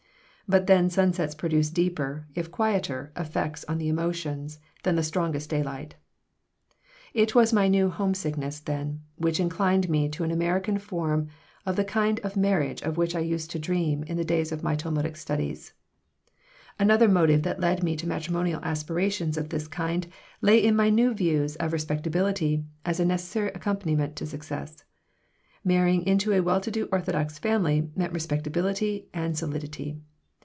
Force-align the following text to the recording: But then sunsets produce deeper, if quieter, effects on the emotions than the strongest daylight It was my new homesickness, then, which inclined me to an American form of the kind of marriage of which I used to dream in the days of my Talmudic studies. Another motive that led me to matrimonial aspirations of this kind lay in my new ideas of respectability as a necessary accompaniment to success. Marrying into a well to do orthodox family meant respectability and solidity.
But 0.49 0.67
then 0.67 0.89
sunsets 0.89 1.33
produce 1.33 1.69
deeper, 1.69 2.27
if 2.35 2.51
quieter, 2.51 3.13
effects 3.15 3.63
on 3.69 3.77
the 3.77 3.87
emotions 3.87 4.59
than 4.83 4.95
the 4.97 5.01
strongest 5.01 5.49
daylight 5.49 5.95
It 7.13 7.33
was 7.33 7.53
my 7.53 7.69
new 7.69 7.89
homesickness, 7.89 8.59
then, 8.59 8.99
which 9.15 9.39
inclined 9.39 9.89
me 9.89 10.09
to 10.09 10.25
an 10.25 10.31
American 10.31 10.77
form 10.77 11.29
of 11.65 11.77
the 11.77 11.85
kind 11.85 12.19
of 12.19 12.35
marriage 12.35 12.81
of 12.81 12.97
which 12.97 13.15
I 13.15 13.21
used 13.21 13.49
to 13.51 13.59
dream 13.59 14.03
in 14.03 14.17
the 14.17 14.25
days 14.25 14.51
of 14.51 14.61
my 14.61 14.75
Talmudic 14.75 15.15
studies. 15.15 15.71
Another 16.77 17.07
motive 17.07 17.43
that 17.43 17.61
led 17.61 17.81
me 17.81 17.95
to 17.95 18.05
matrimonial 18.05 18.59
aspirations 18.61 19.37
of 19.37 19.47
this 19.47 19.69
kind 19.69 20.05
lay 20.41 20.61
in 20.61 20.75
my 20.75 20.89
new 20.89 21.11
ideas 21.11 21.55
of 21.61 21.71
respectability 21.71 22.65
as 22.83 22.99
a 22.99 23.05
necessary 23.05 23.51
accompaniment 23.55 24.17
to 24.17 24.25
success. 24.27 24.83
Marrying 25.63 26.05
into 26.05 26.33
a 26.33 26.41
well 26.41 26.59
to 26.59 26.69
do 26.71 26.89
orthodox 26.91 27.39
family 27.39 27.89
meant 27.95 28.11
respectability 28.11 29.07
and 29.13 29.37
solidity. 29.37 30.01